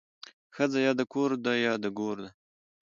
[0.55, 2.29] ښځه يا د کور ده يا د ګور ده